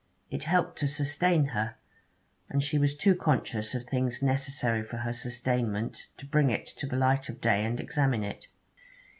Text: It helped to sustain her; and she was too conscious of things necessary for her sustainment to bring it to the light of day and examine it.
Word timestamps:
It 0.31 0.45
helped 0.45 0.79
to 0.79 0.87
sustain 0.87 1.45
her; 1.49 1.75
and 2.49 2.63
she 2.63 2.79
was 2.79 2.95
too 2.97 3.13
conscious 3.13 3.75
of 3.75 3.85
things 3.85 4.23
necessary 4.23 4.81
for 4.81 4.97
her 4.97 5.13
sustainment 5.13 6.07
to 6.17 6.25
bring 6.25 6.49
it 6.49 6.65
to 6.65 6.87
the 6.87 6.95
light 6.97 7.29
of 7.29 7.39
day 7.39 7.63
and 7.63 7.79
examine 7.79 8.23
it. 8.23 8.47